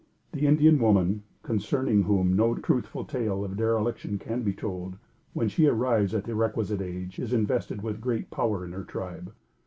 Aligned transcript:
The 0.31 0.47
Indian 0.47 0.79
woman, 0.79 1.21
concerning 1.43 2.01
whom 2.01 2.35
no 2.35 2.55
truthful 2.55 3.05
tale 3.05 3.45
of 3.45 3.55
dereliction 3.55 4.17
can 4.17 4.41
be 4.41 4.51
told, 4.51 4.97
when 5.33 5.47
she 5.47 5.67
arrives 5.67 6.15
at 6.15 6.23
the 6.23 6.33
requisite 6.33 6.81
age, 6.81 7.19
is 7.19 7.33
invested 7.33 7.83
with 7.83 8.01
great 8.01 8.31
power 8.31 8.65
in 8.65 8.71
her 8.71 8.83
tribe. 8.83 9.31